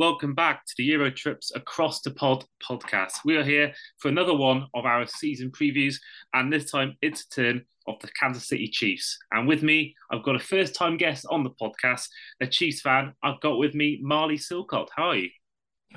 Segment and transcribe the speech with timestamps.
[0.00, 3.18] Welcome back to the Euro Trips Across the Pod podcast.
[3.22, 5.96] We are here for another one of our season previews,
[6.32, 9.18] and this time it's a turn of the Kansas City Chiefs.
[9.30, 12.06] And with me, I've got a first time guest on the podcast,
[12.40, 13.12] a Chiefs fan.
[13.22, 14.88] I've got with me Marley Silcott.
[14.96, 15.28] How are you?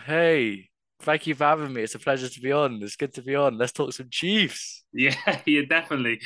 [0.06, 1.84] Hey, thank you for having me.
[1.84, 2.84] It's a pleasure to be on.
[2.84, 3.58] It's good to be on.
[3.58, 4.84] Let's talk some Chiefs.
[4.92, 5.16] Yeah,
[5.46, 6.20] yeah, definitely.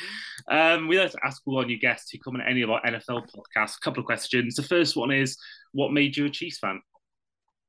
[0.50, 2.82] Um, we like to ask all our new guests who come on any of our
[2.82, 4.56] NFL podcasts a couple of questions.
[4.56, 5.38] The first one is,
[5.70, 6.80] what made you a Chiefs fan?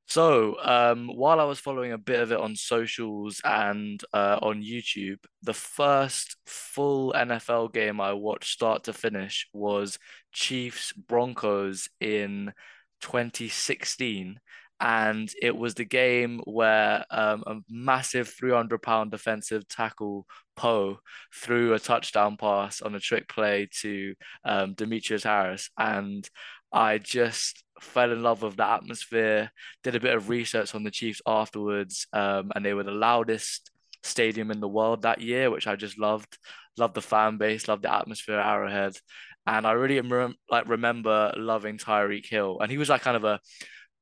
[0.10, 4.64] So, um, while I was following a bit of it on socials and uh, on
[4.64, 10.00] YouTube, the first full NFL game I watched start to finish was
[10.32, 12.52] Chiefs Broncos in
[13.02, 14.40] 2016.
[14.82, 21.00] And it was the game where um, a massive 300 pound defensive tackle, Poe,
[21.36, 24.16] threw a touchdown pass on a trick play to
[24.46, 25.70] um, Demetrius Harris.
[25.78, 26.28] And
[26.72, 29.52] I just fell in love with the atmosphere,
[29.84, 33.72] did a bit of research on the Chiefs afterwards, um, and they were the loudest
[34.04, 36.38] stadium in the world that year, which I just loved.
[36.78, 38.94] Loved the fan base, loved the atmosphere at Arrowhead,
[39.46, 40.00] and I really
[40.50, 43.42] like remember loving Tyreek Hill, and he was like kind of a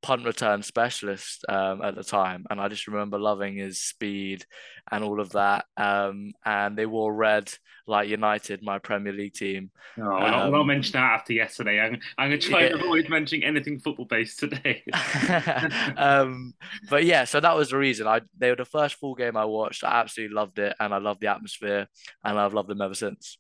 [0.02, 4.46] punt return specialist um, at the time, and I just remember loving his speed
[4.92, 5.66] and all of that.
[5.76, 7.52] Um, and they wore red
[7.88, 9.72] like United, my Premier League team.
[9.96, 11.80] Not, um, we're not mentioning that after yesterday.
[11.80, 12.70] I'm, I'm going to try yeah.
[12.70, 14.84] to avoid mentioning anything football based today.
[15.98, 16.54] um,
[16.90, 18.08] but yeah, so that was the reason.
[18.08, 19.84] I they were the first full game I watched.
[19.84, 21.88] I absolutely loved it, and I loved the atmosphere,
[22.24, 23.38] and I've loved them ever since.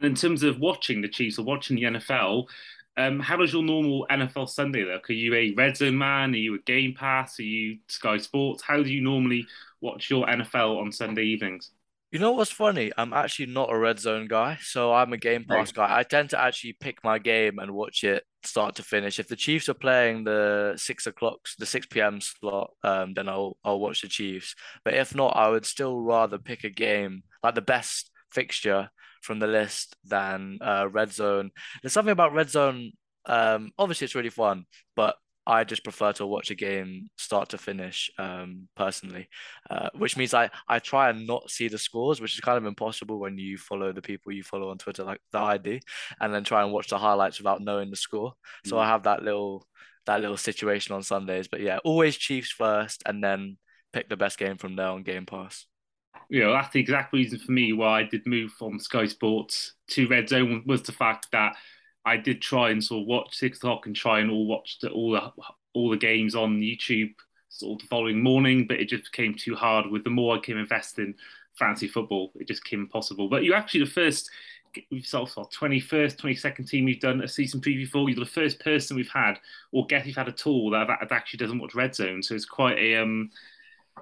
[0.00, 2.44] And in terms of watching the Chiefs or watching the NFL,
[2.96, 5.10] um, how does your normal NFL Sunday look?
[5.10, 6.32] Are you a red zone man?
[6.32, 7.38] Are you a Game Pass?
[7.38, 8.62] Are you Sky Sports?
[8.62, 9.46] How do you normally
[9.80, 11.72] watch your NFL on Sunday evenings?
[12.12, 12.92] You know what's funny?
[12.96, 15.98] I'm actually not a red zone guy, so I'm a Game Pass guy.
[15.98, 19.18] I tend to actually pick my game and watch it start to finish.
[19.18, 22.20] If the Chiefs are playing the six o'clock, the six p.m.
[22.20, 24.54] slot, um, then I'll I'll watch the Chiefs.
[24.84, 28.88] But if not, I would still rather pick a game like the best fixture
[29.26, 31.50] from the list than uh, Red Zone.
[31.82, 32.92] There's something about Red Zone.
[33.26, 34.64] Um, obviously, it's really fun,
[34.94, 35.16] but
[35.46, 39.28] I just prefer to watch a game start to finish, um, personally,
[39.70, 42.66] uh, which means I, I try and not see the scores, which is kind of
[42.66, 45.82] impossible when you follow the people you follow on Twitter, like the ID,
[46.20, 48.32] and then try and watch the highlights without knowing the score.
[48.64, 48.70] Mm.
[48.70, 49.66] So I have that little
[50.06, 51.48] that little situation on Sundays.
[51.48, 53.58] But yeah, always Chiefs first, and then
[53.92, 55.66] pick the best game from there on Game Pass
[56.28, 59.74] you know, that's the exact reason for me why I did move from Sky Sports
[59.88, 61.54] to Red Zone was the fact that
[62.04, 64.90] I did try and sort of watch six o'clock and try and all watch the,
[64.90, 65.32] all the
[65.74, 67.12] all the games on YouTube
[67.48, 69.86] sort of the following morning, but it just became too hard.
[69.90, 71.14] With the more I came invested in
[71.54, 73.28] fancy football, it just became impossible.
[73.28, 74.30] But you're actually the first.
[74.90, 78.10] We've sort of 21st, 22nd team we've done a season preview for.
[78.10, 79.38] You're the first person we've had,
[79.72, 82.22] or guess we've had at all that, that actually doesn't watch Red Zone.
[82.22, 83.30] So it's quite a um,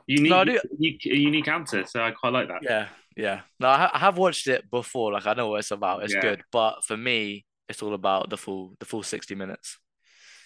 [0.06, 0.44] unique, no,
[0.78, 1.84] unique, unique answer.
[1.86, 2.62] So I quite like that.
[2.62, 3.40] Yeah, yeah.
[3.60, 5.12] No, I, have watched it before.
[5.12, 6.04] Like I know what it's about.
[6.04, 6.20] It's yeah.
[6.20, 9.78] good, but for me, it's all about the full the full sixty minutes.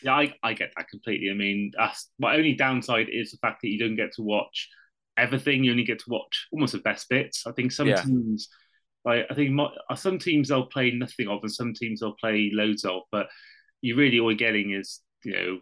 [0.02, 1.30] Yeah, I, I get that completely.
[1.30, 4.68] I mean, that's my only downside is the fact that you don't get to watch
[5.16, 5.64] everything.
[5.64, 7.46] You only get to watch almost the best bits.
[7.46, 8.02] I think some yeah.
[8.02, 8.48] teams,
[9.04, 12.14] like I think my, uh, some teams they'll play nothing of, and some teams they'll
[12.14, 13.02] play loads of.
[13.10, 13.28] But
[13.80, 15.58] you really all you're getting is you know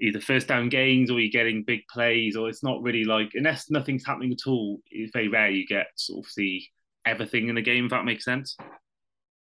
[0.00, 3.70] either first down gains or you're getting big plays, or it's not really like unless
[3.70, 4.80] nothing's happening at all.
[4.90, 6.68] It's very rare you get sort of see
[7.06, 7.84] everything in the game.
[7.84, 8.56] If that makes sense.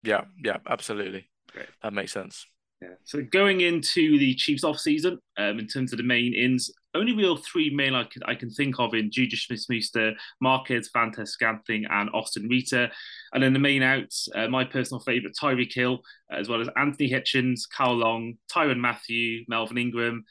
[0.02, 1.28] Yeah, yeah, absolutely.
[1.52, 1.68] Great.
[1.82, 2.46] That makes sense.
[2.80, 2.94] Yeah.
[3.04, 7.12] So going into the Chiefs off season, um, in terms of the main ins, only
[7.12, 12.10] real three main I can, I can think of in Juju Smith-Schuster, Marquez Valdes-Scantling, and
[12.12, 12.90] Austin Reiter.
[13.32, 16.00] And then the main outs, uh, my personal favourite, Tyreek Hill,
[16.30, 20.24] as well as Anthony Hitchens, Kyle Long, Tyrann Mathieu, Melvin Ingram,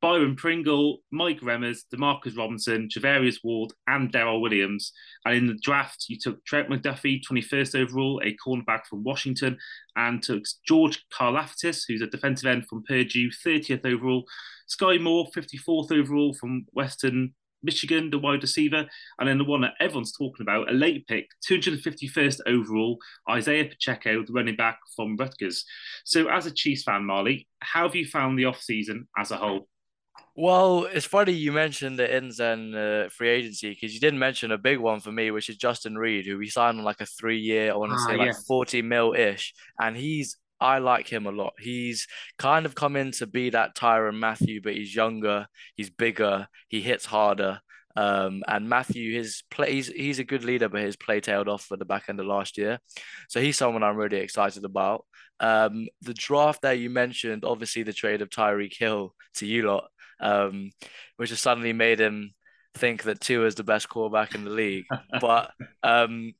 [0.00, 4.92] Byron Pringle, Mike Remmers, Demarcus Robinson, Charvarius Ward, and Darrel Williams.
[5.24, 9.58] And in the draft, you took Trent McDuffie, 21st overall, a cornerback from Washington,
[9.96, 14.24] and took George Karlaftis, who's a defensive end from Purdue, 30th overall,
[14.68, 18.86] Sky Moore, 54th overall from Western Michigan, the wide receiver,
[19.18, 22.98] and then the one that everyone's talking about, a late pick, 251st overall,
[23.28, 25.64] Isaiah Pacheco, the running back from Rutgers.
[26.04, 29.66] So, as a Chiefs fan, Marley, how have you found the offseason as a whole?
[30.40, 34.52] Well, it's funny you mentioned the ins and uh, free agency because you didn't mention
[34.52, 37.06] a big one for me, which is Justin Reid, who we signed on like a
[37.06, 39.52] three year, I want to ah, say like 40 mil ish.
[39.80, 41.54] And he's, I like him a lot.
[41.58, 42.06] He's
[42.38, 46.82] kind of come in to be that Tyrann Mathieu, but he's younger, he's bigger, he
[46.82, 47.60] hits harder.
[47.96, 51.64] Um, and Mathieu, his play, he's, he's a good leader, but his play tailed off
[51.64, 52.78] for the back end of last year.
[53.28, 55.04] So he's someone I'm really excited about.
[55.40, 59.88] Um, the draft that you mentioned, obviously the trade of Tyreek Hill to you lot,
[60.20, 60.70] um,
[61.16, 62.34] which has suddenly made him
[62.74, 64.84] think that Tua is the best quarterback in the league.
[65.20, 66.32] but um,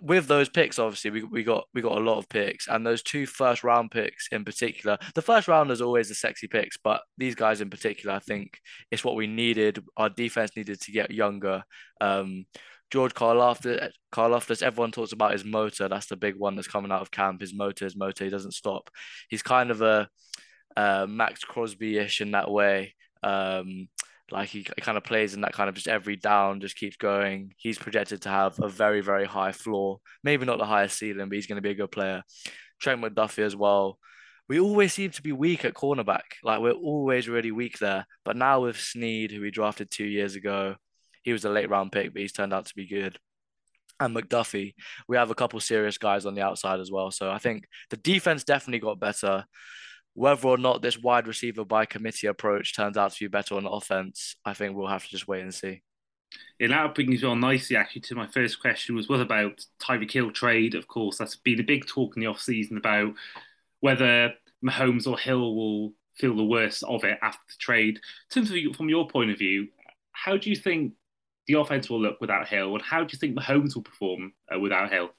[0.00, 3.02] with those picks, obviously we, we got we got a lot of picks, and those
[3.02, 4.98] two first round picks in particular.
[5.14, 8.58] The first round is always the sexy picks, but these guys in particular, I think
[8.90, 9.82] it's what we needed.
[9.96, 11.64] Our defense needed to get younger.
[12.00, 12.46] Um,
[12.90, 15.88] George Karlaftis, Karlaftis, everyone talks about his motor.
[15.88, 17.40] That's the big one that's coming out of camp.
[17.40, 18.88] His motor, his motor, he doesn't stop.
[19.28, 20.08] He's kind of a
[20.76, 22.94] uh, Maxx Crosby-ish in that way.
[23.22, 23.88] Um,
[24.30, 26.96] like he, he kind of plays in that kind of just every down, just keeps
[26.96, 27.54] going.
[27.56, 30.00] He's projected to have a very, very high floor.
[30.22, 32.22] Maybe not the highest ceiling, but he's going to be a good player.
[32.80, 33.98] Trent McDuffie as well.
[34.48, 36.22] We always seem to be weak at cornerback.
[36.42, 38.06] Like we're always really weak there.
[38.24, 40.76] But now with Sneed, who we drafted two years ago,
[41.22, 43.18] he was a late round pick, but he's turned out to be good.
[44.00, 44.74] And McDuffie,
[45.08, 47.10] we have a couple serious guys on the outside as well.
[47.10, 49.44] So I think the defense definitely got better.
[50.18, 53.66] Whether or not this wide receiver by committee approach turns out to be better on
[53.66, 55.82] offense, I think we'll have to just wait and see.
[56.58, 60.10] Yeah, that brings you on nicely actually to my first question was what about Tyreek
[60.10, 60.74] Hill trade?
[60.74, 63.14] Of course, that's been a big talk in the off season about
[63.78, 68.00] whether Mahomes or Hill will feel the worst of it after the trade.
[68.34, 69.68] In terms of from your point of view,
[70.10, 70.94] how do you think
[71.46, 74.58] the offense will look without Hill, and how do you think Mahomes will perform uh,
[74.58, 75.10] without Hill?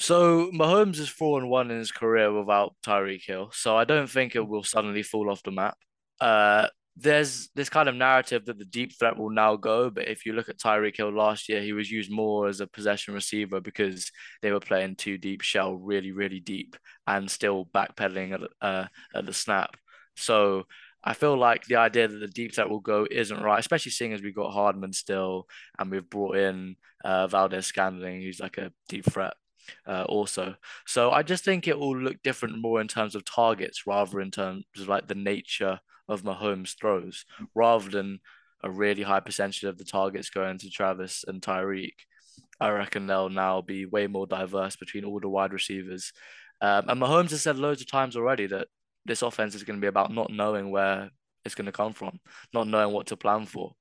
[0.00, 4.08] So Mahomes is four and one in his career without Tyreek Hill, so I don't
[4.08, 5.76] think it will suddenly fall off the map.
[6.18, 10.24] Uh, there's this kind of narrative that the deep threat will now go, but if
[10.24, 13.60] you look at Tyreek Hill last year, he was used more as a possession receiver
[13.60, 14.10] because
[14.40, 16.76] they were playing two deep shell, really, really deep,
[17.06, 19.76] and still backpedaling at uh, at the snap.
[20.16, 20.64] So
[21.04, 24.14] I feel like the idea that the deep threat will go isn't right, especially seeing
[24.14, 25.46] as we've got Hardman still,
[25.78, 29.34] and we've brought in uh, Valdes-Scantling, who's like a deep threat
[29.86, 30.54] uh, also.
[30.86, 34.30] So I just think it will look different more in terms of targets rather in
[34.30, 37.24] terms of like the nature of Mahomes' throws,
[37.54, 38.20] rather than
[38.62, 41.94] a really high percentage of the targets going to Travis and Tyreek.
[42.60, 46.12] I reckon they'll now be way more diverse between all the wide receivers.
[46.60, 48.68] Um, and Mahomes has said loads of times already that
[49.06, 51.10] this offense is going to be about not knowing where
[51.44, 52.20] it's going to come from,
[52.52, 53.72] not knowing what to plan for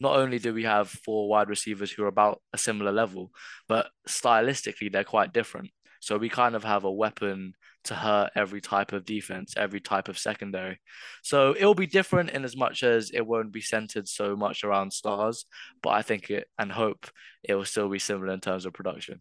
[0.00, 3.30] not only do we have four wide receivers who are about a similar level,
[3.68, 5.70] but stylistically they're quite different.
[6.00, 7.54] So we kind of have a weapon
[7.84, 10.80] to hurt every type of defense, every type of secondary.
[11.22, 14.92] So it'll be different in as much as it won't be centered so much around
[14.92, 15.44] stars,
[15.82, 17.06] but I think it and hope
[17.42, 19.20] it will still be similar in terms of production.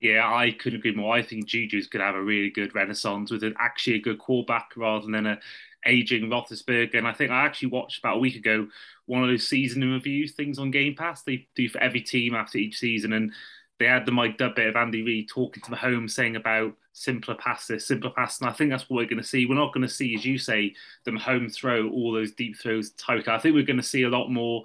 [0.00, 1.14] Yeah, I couldn't agree more.
[1.14, 4.18] I think Juju's going to have a really good renaissance with an actually a good
[4.18, 5.38] quarterback rather than a
[5.86, 6.98] aging Roethlisberger.
[6.98, 8.66] And I think I actually watched about a week ago
[9.06, 11.22] one of those season reviews things on Game Pass.
[11.22, 13.32] They do for every team after each season, and
[13.78, 17.34] they had the Mic'd Up bit of Andy Reid talking to Mahomes saying about simpler
[17.34, 18.40] passes, simpler passes.
[18.40, 19.46] And I think that's what we're going to see.
[19.46, 20.74] We're not going to see, as you say,
[21.04, 22.92] the Mahomes throw all those deep throws.
[22.92, 23.28] Tyreek.
[23.28, 24.62] I think we're going to see a lot more.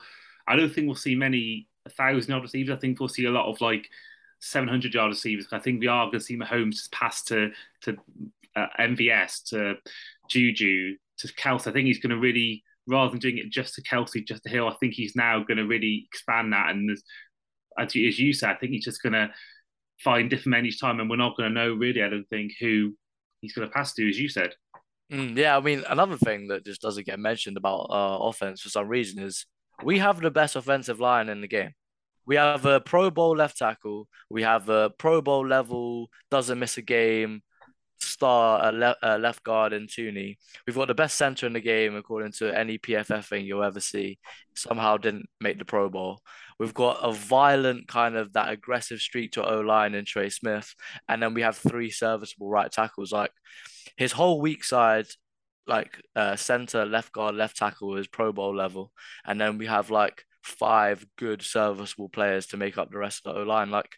[0.48, 2.76] I don't think we'll see many thousand yard receivers.
[2.76, 3.90] I think we'll see a lot of like
[4.40, 5.48] 700 yard receivers.
[5.52, 7.98] I think we are going to see Mahomes pass to to
[8.56, 9.76] uh, MVS to
[10.28, 11.68] Juju to Kelce.
[11.68, 14.50] I think he's going to really, rather than doing it just to Kelce, just to
[14.50, 16.70] Hill, I think he's now going to really expand that.
[16.70, 17.04] And as,
[17.80, 19.30] as you said, I think he's just going to
[20.04, 22.04] find different men each time, and we're not going to know really.
[22.04, 22.96] I don't think who
[23.42, 24.54] he's going to pass to, as you said.
[25.12, 28.70] Mm, yeah, I mean, another thing that just doesn't get mentioned about uh, offense for
[28.70, 29.46] some reason is
[29.84, 31.72] we have the best offensive line in the game.
[32.26, 34.10] We have a Pro Bowl left tackle.
[34.30, 37.42] We have a Pro Bowl level, doesn't miss a game
[38.00, 40.38] star at le- uh, left guard in Thuney.
[40.66, 43.80] We've got the best center in the game according to any PFF thing you'll ever
[43.80, 44.20] see.
[44.56, 46.20] Somehow didn't make the Pro Bowl.
[46.60, 50.74] We've got a violent kind of that aggressive streak to O line in Trey Smith,
[51.08, 53.12] and then we have three serviceable right tackles.
[53.12, 53.32] Like
[53.96, 55.06] his whole weak side,
[55.68, 58.92] like uh, center, left guard, left tackle is Pro Bowl level,
[59.25, 63.36] and then we have like five good serviceable players to make up the rest of
[63.36, 63.70] the O line.
[63.70, 63.92] Like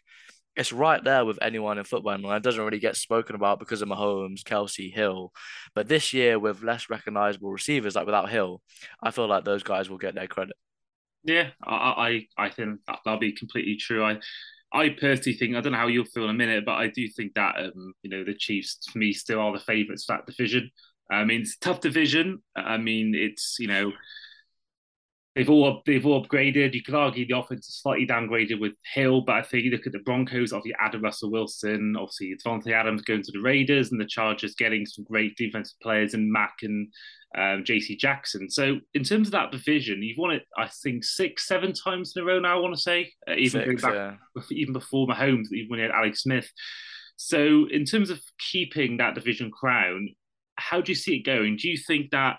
[0.56, 2.14] it's right there with anyone in football.
[2.14, 5.32] And it doesn't really get spoken about because of Mahomes, Kelce, Hill.
[5.74, 8.60] But this year, with less recognizable receivers, like without Hill,
[9.02, 10.56] I feel like those guys will get their credit.
[11.24, 14.04] Yeah, I I, I think that, that'll be completely true.
[14.04, 14.18] I
[14.72, 17.06] I personally think I don't know how you'll feel in a minute, but I do
[17.08, 20.26] think that um, you know the Chiefs for me still are the favourites for that
[20.26, 20.70] division.
[21.10, 22.42] I mean, it's tough division.
[22.56, 23.92] I mean, it's you know
[25.36, 26.74] They've all they've all upgraded.
[26.74, 29.86] You could argue the offense is slightly downgraded with Hill, but I think you look
[29.86, 34.00] at the Broncos, obviously Adam Russell Wilson, obviously Davante Adams going to the Raiders, and
[34.00, 36.88] the Chargers getting some great defensive players in Mack and
[37.38, 37.96] um, J.C.
[37.96, 38.50] Jackson.
[38.50, 42.22] So in terms of that division, you've won it, I think, six, seven times in
[42.22, 42.58] a row now.
[42.58, 44.42] I want to say, uh, even six, back, yeah.
[44.50, 46.50] even before Mahomes, even when you had Alex Smith.
[47.16, 48.20] So, in terms of
[48.50, 50.08] keeping that division crown,
[50.56, 51.56] how do you see it going?
[51.56, 52.38] Do you think that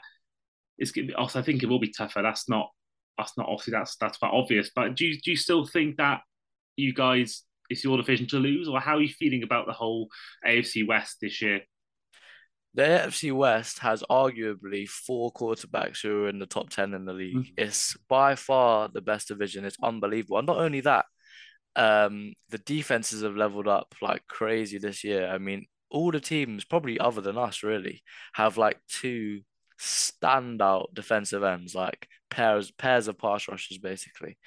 [0.78, 1.16] it's going to be?
[1.16, 2.22] Also, I think it will be tougher.
[2.22, 2.70] That's not.
[3.18, 4.72] That's not obviously that's that's quite obvious.
[4.76, 6.22] But do you do you still think that
[6.76, 10.10] you guys it's your division to lose, or how are you feeling about the whole
[10.46, 11.62] AFC West this year?
[12.74, 17.14] The AFC West has arguably four quarterbacks who are in the top 10 in the
[17.14, 17.36] league.
[17.36, 17.54] Mm-hmm.
[17.58, 19.66] It's by far the best division.
[19.66, 20.38] It's unbelievable.
[20.38, 21.06] And not only that,
[21.76, 25.28] um, the defenses have leveled up like crazy this year.
[25.28, 28.04] I mean, all the teams, probably other than us, really,
[28.34, 29.42] have like two
[29.82, 34.38] standout defensive ends, like pairs pairs of pass rushers, basically.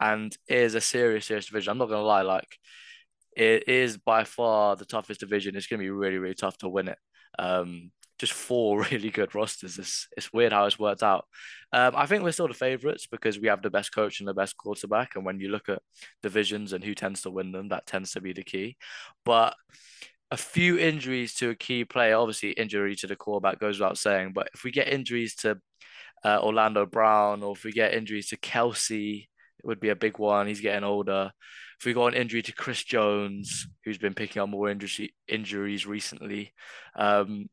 [0.00, 1.72] And is a serious, serious division.
[1.72, 2.58] I'm not gonna lie, like
[3.36, 5.56] it is by far the toughest division.
[5.56, 6.98] It's gonna be really, really tough to win it.
[7.38, 9.78] Um, just four really good rosters.
[9.78, 11.26] It's it's weird how it's worked out.
[11.72, 14.34] Um, I think we're still the favourites because we have the best coach and the
[14.34, 15.16] best quarterback.
[15.16, 15.82] And when you look at
[16.22, 18.76] divisions and who tends to win them, that tends to be the key.
[19.24, 19.54] But
[20.32, 24.32] a few injuries to a key player, obviously injury to the quarterback goes without saying.
[24.32, 25.60] But if we get injuries to
[26.24, 30.18] uh, Orlando Brown or if we get injuries to Kelce, it would be a big
[30.18, 30.46] one.
[30.46, 31.32] He's getting older.
[31.78, 35.86] If we got an injury to Chris Jones, who's been picking up more injury, injuries
[35.86, 36.54] recently,
[36.96, 37.50] um,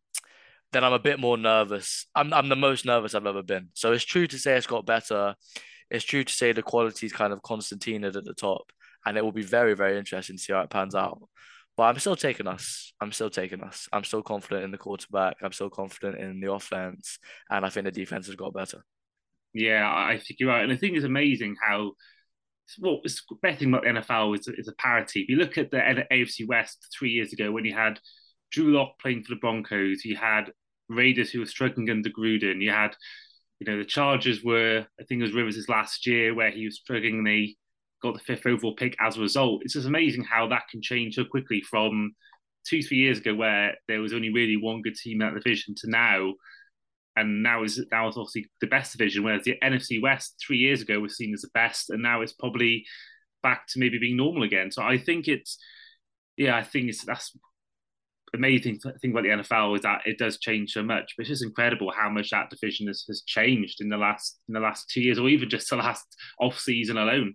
[0.72, 2.06] then I'm a bit more nervous.
[2.16, 3.70] I'm I'm the most nervous I've ever been.
[3.74, 5.36] So it's true to say it's got better.
[5.92, 8.72] It's true to say the quality is kind of Constantine at the top,
[9.06, 11.20] and it will be very very interesting to see how it pans out.
[11.80, 12.92] But I'm still taking us.
[13.00, 13.88] I'm still taking us.
[13.94, 15.38] I'm still confident in the quarterback.
[15.42, 17.20] I'm still confident in the offense,
[17.50, 18.84] and I think the defense has got better.
[19.54, 21.94] Yeah, I think you're right, and I think it's amazing how
[22.80, 25.22] well, it's betting about the NFL is, is a parity.
[25.22, 27.98] If you look at the AFC West three years ago when you had
[28.52, 30.52] Drew Lock playing for the Broncos, you had
[30.90, 32.94] Raiders who were struggling under Gruden, you had,
[33.60, 36.76] you know, the Chargers were, I think it was Rivers' last year where he was
[36.76, 37.24] struggling.
[37.24, 37.56] They
[38.02, 39.62] got the fifth overall pick as a result.
[39.64, 42.14] It's just amazing how that can change so quickly from
[42.68, 45.76] two, three years ago where there was only really one good team in that division
[45.78, 46.34] to now
[47.20, 49.24] and now is now is obviously the best division.
[49.24, 52.34] Whereas the NFC West three years ago was seen as the best, and now it's
[52.34, 52.86] probably
[53.44, 54.72] back to maybe being normal again.
[54.72, 55.58] So I think it's,
[56.38, 57.36] yeah, I think it's that's
[58.34, 61.14] amazing thing about the NFL is that it does change so much.
[61.18, 64.54] But it's just incredible how much that division has, has changed in the last in
[64.54, 66.06] the last two years, or even just the last
[66.40, 67.34] off season alone.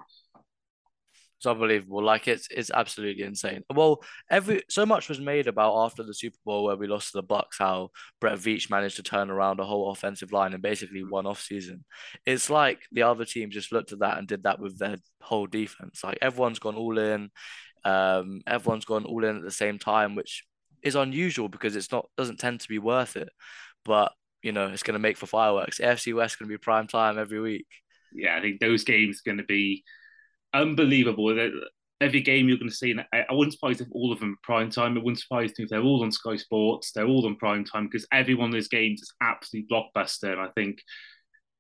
[1.45, 2.03] It's unbelievable.
[2.03, 3.65] Like it's it's absolutely insane.
[3.69, 7.21] Well, every so much was made about after the Super Bowl where we lost to
[7.21, 11.03] the Bucs, how Brett Veach managed to turn around a whole offensive line and basically
[11.03, 11.11] mm.
[11.11, 11.85] one off season.
[12.25, 15.47] It's like the other team just looked at that and did that with their whole
[15.47, 16.03] defense.
[16.03, 17.29] Like everyone's gone all in.
[17.85, 20.45] Um, everyone's gone all in at the same time, which
[20.83, 23.29] is unusual because it's not doesn't tend to be worth it.
[23.85, 25.79] But you know, it's going to make for fireworks.
[25.79, 27.67] AFC West going to be prime time every week.
[28.15, 29.85] Yeah, I think those games are going to be
[30.55, 31.37] unbelievable.
[32.01, 34.43] Every game you're going to see, and I, wouldn't surprise if all of them are
[34.43, 34.97] prime time.
[34.97, 36.93] It wouldn't surprise me if they're all on Sky Sports.
[36.93, 40.33] They're all on prime time because every one of those games is absolutely blockbuster.
[40.33, 40.81] And I think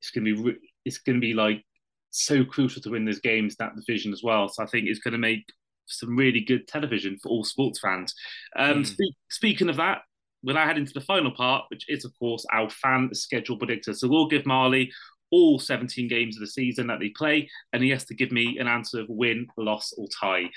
[0.01, 1.63] it's going to be it's going to be like
[2.11, 4.49] so crucial to win those games that division as well.
[4.49, 5.45] So I think it's going to make
[5.87, 8.15] some really good television for all sports fans.
[8.57, 8.87] Um, mm.
[8.87, 10.03] speak, speaking of that,
[10.43, 13.95] we'll now head into the final part, which is, of course, our fan schedule predictor.
[13.95, 14.93] So we'll give Marley
[15.35, 18.59] all 17 games of the season that they play, and he has to give me
[18.59, 20.49] an answer of win, loss, or tie.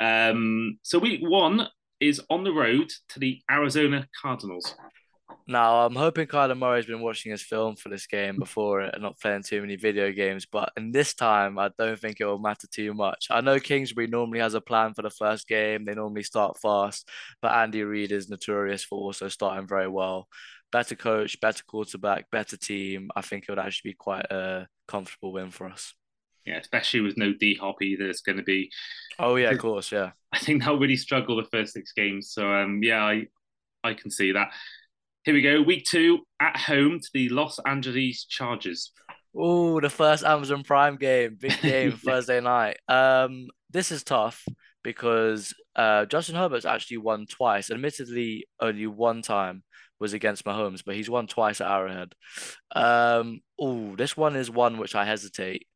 [0.00, 1.68] Um, so week one
[2.00, 4.74] is on the road to the Arizona Cardinals.
[5.48, 9.20] Now, I'm hoping Kyler Murray's been watching his film for this game before and not
[9.20, 12.66] playing too many video games, but in this time, I don't think it will matter
[12.66, 13.28] too much.
[13.30, 17.08] I know Kingsbury normally has a plan for the first game, they normally start fast,
[17.40, 20.26] but Andy Reid is notorious for also starting very well
[20.72, 25.32] better coach, better quarterback, better team, I think it would actually be quite a comfortable
[25.32, 25.94] win for us.
[26.44, 28.08] Yeah, especially with no D Hop either.
[28.08, 28.70] It's going to be.
[29.18, 30.12] Oh yeah, of course, yeah.
[30.32, 32.30] I think they'll really struggle the first six games.
[32.30, 33.26] So um, yeah, I
[33.82, 34.52] I can see that.
[35.24, 35.60] Here we go.
[35.60, 38.92] Week two at home to the Los Angeles Chargers.
[39.36, 41.96] Oh, the first Amazon Prime game, big game yeah.
[41.96, 42.78] Thursday night.
[42.88, 44.46] Um, this is tough
[44.84, 47.72] because uh, Justin Herbert's actually won twice.
[47.72, 49.64] Admittedly, only one time
[49.98, 52.14] was against Mahomes, but he's won twice at Arrowhead.
[52.74, 55.66] Um, oh, this one is one which I hesitate.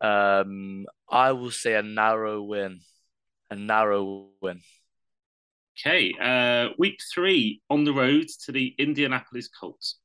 [0.00, 2.80] Um, I will say a narrow win,
[3.50, 4.60] a narrow win.
[5.78, 9.98] Okay, uh, week three on the road to the Indianapolis Colts.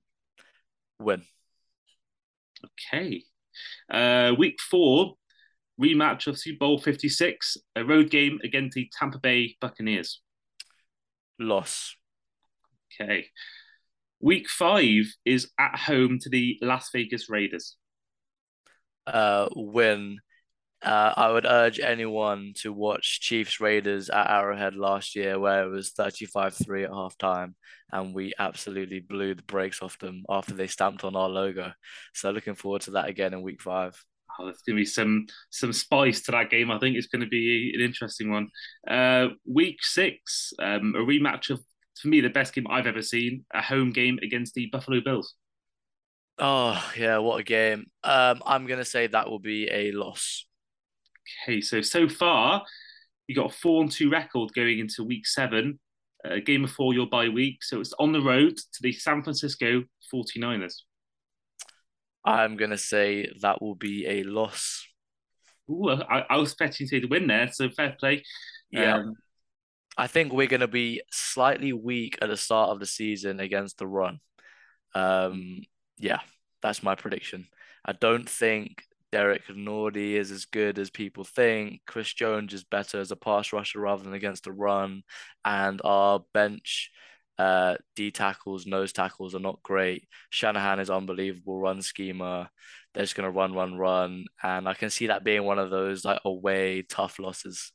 [1.00, 1.24] Win.
[2.66, 3.24] Okay,
[3.90, 5.16] uh, week four
[5.82, 10.22] rematch of Super Bowl Fifty Six, a road game against the Tampa Bay Buccaneers.
[11.40, 11.96] Loss.
[13.02, 13.28] Okay.
[14.20, 17.76] Week five is at home to the Las Vegas Raiders.
[19.06, 20.20] Uh, win.
[20.82, 25.70] Uh, I would urge anyone to watch Chiefs Raiders at Arrowhead last year, where it
[25.70, 27.54] was 35 3 at halftime,
[27.92, 31.72] and we absolutely blew the brakes off them after they stamped on our logo.
[32.14, 34.02] So, looking forward to that again in week five.
[34.40, 36.72] Oh, there's going to be some some spice to that game.
[36.72, 38.50] I think it's going to be an interesting one.
[38.88, 41.62] Uh, week six, um, a rematch of
[42.02, 45.36] for me the best game I've ever seen, a home game against the Buffalo Bills.
[46.40, 47.86] Oh yeah, what a game!
[48.04, 50.46] Um, I'm going to say that will be a loss.
[51.48, 52.64] Okay, so so far
[53.28, 55.80] you got a four and two record going into week seven.
[56.26, 59.22] Uh, game of four your bye week, so it's on the road to the San
[59.22, 59.84] Francisco
[60.14, 60.76] 49ers.
[62.26, 64.88] I'm gonna say that will be a loss.
[65.70, 68.24] Ooh, I, I was expecting to win there, so fair play.
[68.72, 68.98] Yeah.
[68.98, 69.16] Um,
[69.98, 73.88] I think we're gonna be slightly weak at the start of the season against the
[73.88, 74.20] run.
[74.96, 75.62] Um,
[75.98, 76.20] yeah,
[76.62, 77.48] that's my prediction.
[77.86, 81.82] I don't think Derrick Nnadi is as good as people think.
[81.86, 85.04] Chris Jones is better as a pass rusher rather than against the run.
[85.46, 86.90] And our bench
[87.38, 90.08] uh, D tackles, nose tackles are not great.
[90.32, 92.50] Shanahan is unbelievable run schema.
[92.94, 94.26] They're just going to run, run, run.
[94.42, 97.72] And I can see that being one of those like away tough losses.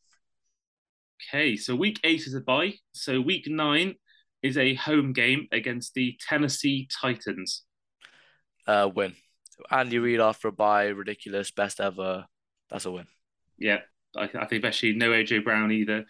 [1.18, 2.74] Okay, so week eight is a bye.
[2.92, 3.94] So week nine
[4.42, 7.64] is a home game against the Tennessee Titans.
[8.66, 9.14] Uh, win.
[9.70, 12.26] Andy Reid after a bye, ridiculous, best ever.
[12.70, 13.06] That's a win.
[13.58, 13.80] Yeah,
[14.16, 16.04] I, I think actually no AJ Brown either.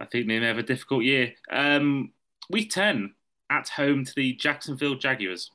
[0.00, 1.34] I think they may have a difficult year.
[1.50, 2.12] Um,
[2.48, 3.14] week ten
[3.50, 5.50] at home to the Jacksonville Jaguars.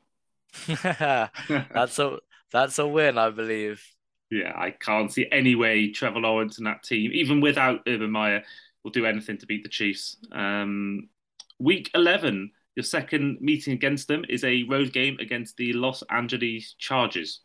[0.68, 2.20] that's a
[2.52, 3.84] that's a win, I believe.
[4.32, 8.44] Yeah, I can't see any way Trevor Lawrence and that team, even without Urban Meyer,
[8.86, 10.16] will do anything to beat the Chiefs.
[10.32, 11.10] Um,
[11.60, 16.76] week eleven your second meeting against them is a road game against the Los Angeles
[16.78, 17.42] Chargers.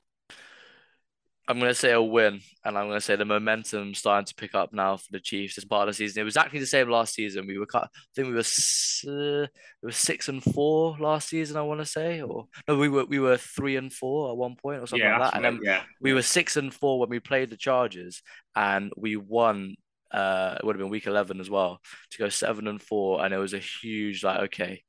[1.48, 4.34] I'm going to say a win, and I'm going to say the momentum starting to
[4.36, 6.20] pick up now for the Chiefs as part of the season.
[6.20, 7.46] It was exactly the same last season.
[7.46, 9.46] We were, I think we were, uh,
[9.82, 11.56] we were six and four last season.
[11.56, 14.54] I want to say, or no, we were we were three and four at one
[14.54, 15.36] point or something yeah, like that.
[15.36, 15.82] And then yeah.
[16.00, 18.22] we were six and four when we played the Chargers,
[18.54, 19.76] and we won.
[20.10, 23.32] Uh, it would have been week eleven as well to go seven and four, and
[23.34, 24.82] it was a huge like okay,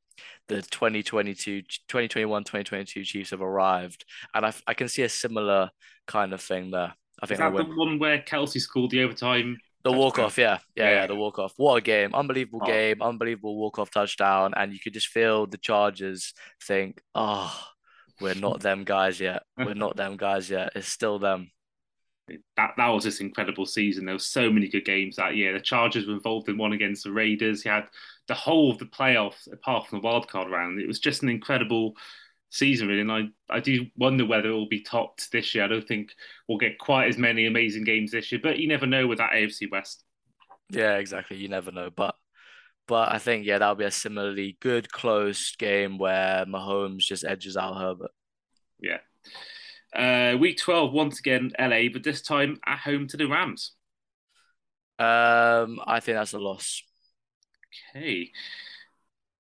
[0.48, 5.70] the 2022 2021 2022 Chiefs have arrived and I, I can see a similar
[6.08, 9.58] kind of thing there I think Is that the one where Kelce scored the overtime
[9.84, 10.60] the walk off, yeah.
[10.76, 10.84] yeah.
[10.84, 11.54] yeah, yeah, the walk off.
[11.58, 12.14] What a game!
[12.14, 12.68] Unbelievable oh.
[12.68, 17.52] game, unbelievable walk off touchdown, and you could just feel the Chargers think, "Oh,
[18.20, 19.44] we're not them guys yet.
[19.58, 20.74] We're not them guys yet.
[20.76, 21.50] It's still them."
[22.56, 24.06] That that was this incredible season.
[24.06, 25.54] There were so many good games that year.
[25.54, 27.66] The Chargers were involved in one against the Raiders.
[27.66, 27.88] You had
[28.28, 31.96] the whole of the playoffs, apart from the wildcard round, it was just an incredible
[32.50, 33.02] season, really.
[33.02, 35.64] And I, I do wonder whether it will be topped this year.
[35.64, 36.14] I don't think
[36.48, 39.32] we'll get quite as many amazing games this year, but you never know with that
[39.32, 40.04] AFC West.
[40.70, 41.38] Yeah, exactly.
[41.38, 41.90] You never know.
[41.94, 42.16] But
[42.88, 47.58] but I think yeah, that'll be a similarly good, close game where Mahomes just edges
[47.58, 48.12] out Herbert.
[48.80, 49.00] Yeah.
[49.94, 53.74] Uh, week 12, once again, LA, but this time at home to the Rams.
[55.00, 56.84] Um, I think that's a loss.
[57.96, 58.32] Okay.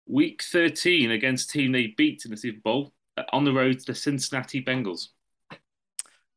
[0.07, 3.85] Week 13 against team they beat in the Super Bowl uh, on the road to
[3.85, 5.09] the Cincinnati Bengals.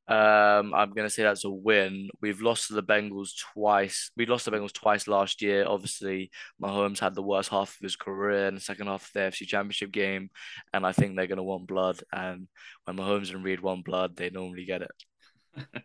[0.07, 2.11] Um, I'm to say that's a win.
[2.21, 4.11] We've lost to the Bengals twice.
[4.17, 5.65] We lost to the Bengals twice last year.
[5.67, 6.31] Obviously,
[6.63, 9.47] Mahomes had the worst half of his career in the second half of the AFC
[9.47, 10.31] Championship game,
[10.75, 12.03] and I think they're to want blood.
[12.13, 12.49] And
[12.85, 15.83] when Mahomes and Reid want blood, they normally get it.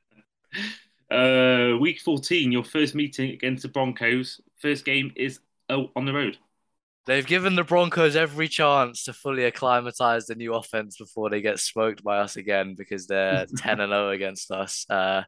[1.12, 4.42] uh, week 14, your first meeting against the Broncos.
[4.58, 6.38] First game is oh, on the road.
[7.06, 11.60] They've given the Broncos every chance to fully acclimatize the new offense before they get
[11.60, 14.86] smoked by us again because they're 10 and 0 against us.
[14.90, 15.24] Uh,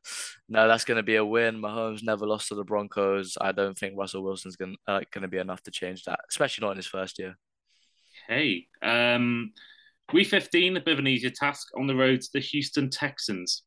[0.48, 1.62] no, that's going to be a win.
[1.62, 3.38] Mahomes never lost to the Broncos.
[3.42, 6.72] I don't think Russell Wilson's going uh, to be enough to change that, especially not
[6.72, 7.36] in his first year.
[8.28, 9.54] Hey, um,
[10.14, 13.64] week 15, a bit of an easier task on the road to the Houston Texans.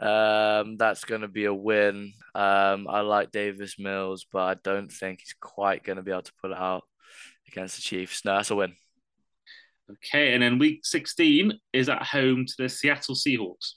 [0.00, 2.12] Um, that's going to be a win.
[2.34, 6.22] Um, I like Davis Mills, but I don't think he's quite going to be able
[6.22, 6.84] to pull it out
[7.48, 8.24] against the Chiefs.
[8.24, 8.74] No, that's a win.
[9.90, 13.72] Okay, and then week 16 is at home to the Seattle Seahawks.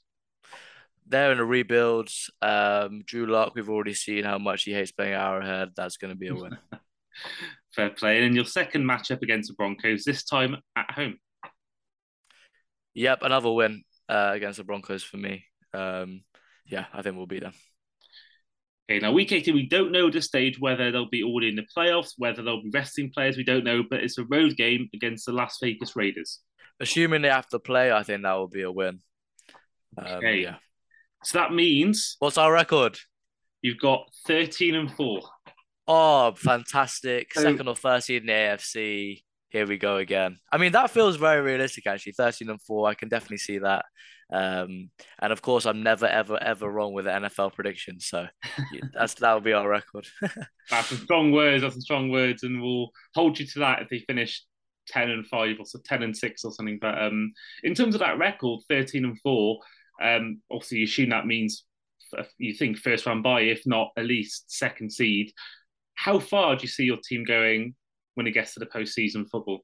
[1.07, 2.09] They're in a rebuild.
[2.41, 5.69] Um, Drew Lock, we've already seen how much he hates playing Arrowhead.
[5.75, 6.57] That's going to be a win.
[7.75, 8.17] Fair play.
[8.17, 11.17] And then your second matchup against the Broncos, this time at home.
[12.93, 15.45] Yep, another win uh, against the Broncos for me.
[15.73, 16.23] Um,
[16.65, 17.53] yeah, I think we'll be there.
[18.89, 21.55] Okay, now week 18, we don't know at this stage whether they'll be already in
[21.55, 24.89] the playoffs, whether they'll be resting players, we don't know, but it's a road game
[24.93, 26.39] against the Las Vegas Raiders.
[26.79, 28.99] Assuming they have to play, I think that will be a win.
[29.97, 30.41] Um, okay.
[30.41, 30.55] Yeah.
[31.23, 32.17] So that means.
[32.19, 32.97] What's our record?
[33.61, 35.21] You've got 13 and 4.
[35.87, 37.33] Oh, fantastic.
[37.33, 39.23] So, Second or third seed in the AFC.
[39.51, 40.37] Here we go again.
[40.49, 42.13] I mean, that feels very realistic, actually.
[42.13, 42.87] 13 and 4.
[42.87, 43.83] I can definitely see that.
[44.31, 48.05] Um, and of course, I'm never, ever, ever wrong with the NFL predictions.
[48.07, 48.27] So
[48.93, 50.07] that's that will be our record.
[50.69, 51.63] that's some strong words.
[51.63, 54.41] That's some strong words, and we'll hold you to that if they finish
[54.87, 56.79] ten and five or so ten and six or something.
[56.81, 57.33] But um,
[57.63, 59.59] in terms of that record, thirteen and four,
[60.01, 61.65] um, obviously you assume that means
[62.37, 65.33] you think first round bye, if not at least second seed.
[65.95, 67.75] How far do you see your team going
[68.15, 69.61] when it gets to the postseason football?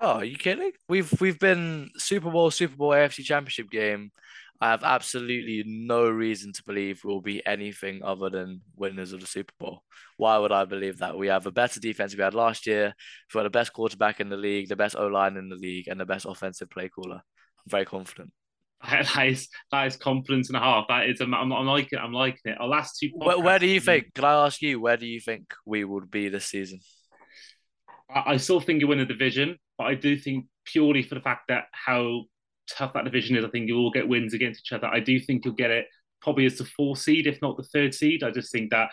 [0.00, 0.72] Oh, are you kidding?
[0.88, 4.10] We've we've been Super Bowl, Super Bowl, AFC Championship game.
[4.62, 9.26] I have absolutely no reason to believe we'll be anything other than winners of the
[9.26, 9.82] Super Bowl.
[10.18, 11.16] Why would I believe that?
[11.16, 12.94] We have a better defense we had last year.
[13.28, 15.88] We've got the best quarterback in the league, the best O line in the league,
[15.88, 17.16] and the best offensive play caller.
[17.16, 18.32] I'm very confident.
[18.82, 20.86] That is that is confidence and a half.
[20.88, 22.02] That is, I'm, I'm, I'm liking it.
[22.02, 22.60] I'm liking it.
[22.60, 23.10] Our last two.
[23.14, 24.14] Where, where do you think?
[24.14, 24.80] Can I ask you?
[24.80, 26.80] Where do you think we would be this season?
[28.14, 31.44] I, still think you win the division, but I do think purely for the fact
[31.48, 32.24] that how
[32.70, 34.86] tough that division is, I think you'll all get wins against each other.
[34.86, 35.86] I do think you'll get it
[36.20, 38.22] probably as the fourth seed, if not the third seed.
[38.22, 38.90] I just think that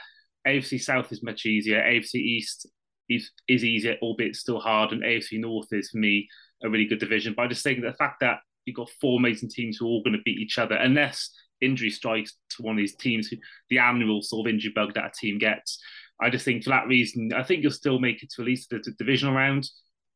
[0.47, 1.81] AFC South is much easier.
[1.81, 2.67] AFC East
[3.09, 6.27] is is easier, albeit still hard, and AFC North is for me
[6.63, 7.33] a really good division.
[7.35, 10.03] But I just think the fact that you've got four amazing teams who are all
[10.03, 13.29] going to beat each other, unless injury strikes to one of these teams,
[13.69, 15.79] the annual sort of injury bug that a team gets.
[16.21, 18.69] I just think for that reason, I think you'll still make it to at least
[18.69, 19.69] the, the divisional round.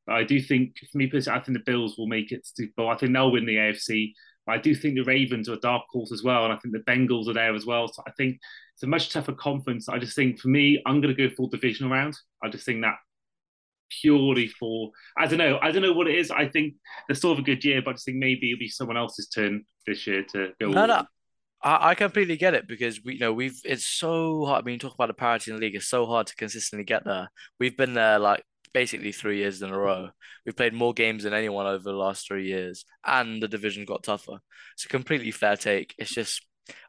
[0.08, 2.88] I do think, for me personally, I think the Bills will make it to, but
[2.88, 4.14] I think they'll win the AFC.
[4.48, 6.92] I do think the Ravens are a dark horse as well, and I think the
[6.92, 7.88] Bengals are there as well.
[7.88, 8.40] So I think
[8.74, 9.88] it's a much tougher conference.
[9.88, 12.18] I just think for me, I'm going to go full divisional round.
[12.44, 12.96] I just think that
[14.02, 15.60] purely for I don't know.
[15.62, 16.32] I don't know what it is.
[16.32, 16.74] I think
[17.08, 19.28] they're still have a good year, but I just think maybe it'll be someone else's
[19.28, 20.70] turn this year to go.
[20.70, 21.06] No, no.
[21.64, 24.64] I, I completely get it because we you know we've it's so hard.
[24.64, 25.76] I mean, talk about the parity in the league.
[25.76, 27.30] It's so hard to consistently get there.
[27.60, 28.44] We've been there like
[28.74, 29.96] basically three years in a row.
[29.96, 30.10] Mm-hmm.
[30.46, 34.04] We've played more games than anyone over the last three years, and the division got
[34.04, 34.40] tougher.
[34.74, 35.94] It's a completely fair take.
[35.98, 36.46] It's just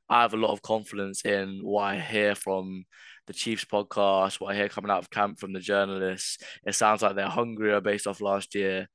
[0.08, 2.85] I have a lot of confidence in what I hear from
[3.26, 6.38] the Chiefs podcast, what I hear coming out of camp from the journalists.
[6.66, 8.88] It sounds like they're hungrier based off last year.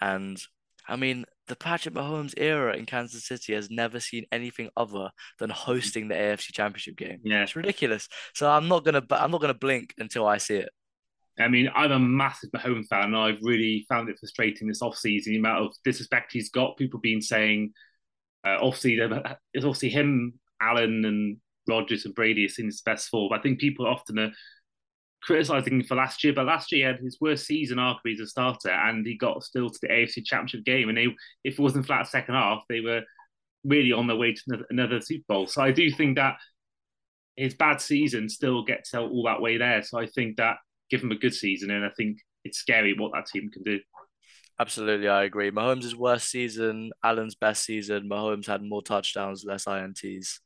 [0.00, 0.40] And
[0.88, 5.50] I mean, the Patrick Mahomes era in Kansas City has never seen anything other than
[5.50, 7.20] hosting the AFC Championship game.
[7.22, 8.08] Yeah, it's ridiculous.
[8.34, 10.70] So I'm not gonna, I'm not gonna blink until I see it.
[11.38, 15.24] I mean, I'm a massive Mahomes fan, and I've really found it frustrating this offseason,
[15.26, 16.76] the amount of disrespect he's got.
[16.76, 17.72] People being saying,
[18.46, 19.00] uh, obviously,
[19.52, 23.32] it's obviously him, Allen, and Rodgers and Brady is in his best form.
[23.32, 24.32] I think people often are
[25.24, 28.20] criticizing him for last year, but last year he had his worst season arguably as
[28.20, 30.88] a starter, and he got still to the AFC Championship game.
[30.88, 31.06] And they,
[31.44, 33.02] if it wasn't flat second half, they were
[33.64, 35.46] really on their way to another, Super Bowl.
[35.46, 36.36] So I do think that
[37.36, 39.82] his bad season still gets all that way there.
[39.82, 40.56] So I think that
[40.90, 43.80] give him a good season, and I think it's scary what that team can do.
[44.60, 45.50] Absolutely, I agree.
[45.50, 48.08] Mahomes' worst season, Allen's best season.
[48.08, 50.38] Mahomes had more touchdowns, less INTs.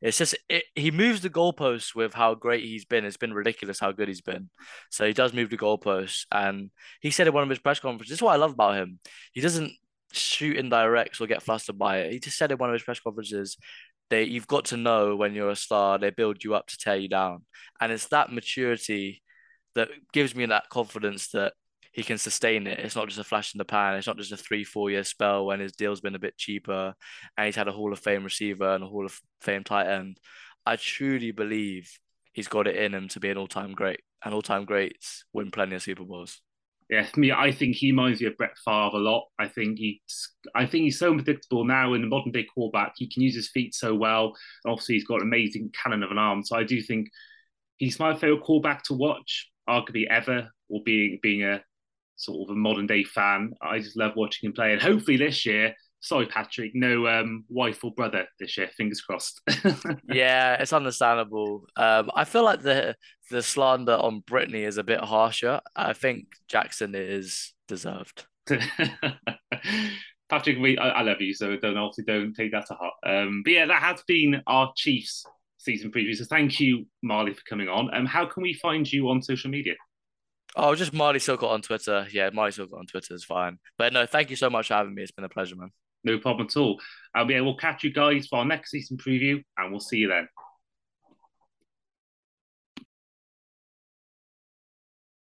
[0.00, 3.04] It's just it, he moves the goalposts with how great he's been.
[3.04, 4.50] It's been ridiculous how good he's been.
[4.90, 8.10] So he does move the goalposts, and he said in one of his press conferences.
[8.10, 9.00] This is what I love about him.
[9.32, 9.72] He doesn't
[10.12, 12.12] shoot in directs or get flustered by it.
[12.12, 13.56] He just said in one of his press conferences,
[14.10, 15.98] "They you've got to know when you're a star.
[15.98, 17.44] They build you up to tear you down,
[17.80, 19.22] and it's that maturity
[19.74, 21.54] that gives me that confidence that
[21.92, 22.78] he can sustain it.
[22.78, 23.94] It's not just a flash in the pan.
[23.94, 26.94] It's not just a three, four year spell when his deal's been a bit cheaper
[27.36, 30.18] and he's had a Hall of Fame receiver and a Hall of Fame tight end.
[30.66, 31.90] I truly believe
[32.34, 34.00] he's got it in him to be an all time great.
[34.24, 36.42] And all time greats win plenty of Super Bowls.
[36.90, 39.24] Yeah, me, I think he reminds me of Brett Favre a lot.
[39.38, 42.92] I think he's, I think he's so predictable now in the modern day quarterback.
[42.96, 44.34] He can use his feet so well.
[44.66, 46.44] Obviously, he's got an amazing cannon of an arm.
[46.44, 47.08] So I do think
[47.78, 51.62] he's my favorite quarterback to watch, arguably ever, or being being a
[52.16, 53.52] sort of a modern day fan.
[53.62, 55.74] I just love watching him play, and hopefully this year.
[56.00, 58.68] Sorry, Patrick, no um, wife or brother this year.
[58.76, 59.40] Fingers crossed.
[60.08, 61.64] yeah, it's understandable.
[61.74, 62.94] Um, I feel like the
[63.30, 65.60] the slander on Brittany is a bit harsher.
[65.74, 68.26] I think Jackson is deserved.
[70.28, 72.94] Patrick, we, I, I, love you, so don't obviously don't take that to heart.
[73.04, 75.24] Um, but yeah, that has been our Chiefs
[75.58, 76.14] season preview.
[76.14, 77.94] So thank you, Marley, for coming on.
[77.94, 79.74] Um, how can we find you on social media?
[80.54, 82.06] Oh, just Marley Silcott on Twitter.
[82.10, 83.58] Yeah, Marley Silcott on Twitter is fine.
[83.76, 85.02] But no, thank you so much for having me.
[85.02, 85.70] It's been a pleasure, man.
[86.04, 86.80] No problem at all.
[87.14, 90.08] Um, yeah, we'll catch you guys for our next season preview, and we'll see you
[90.08, 90.28] then.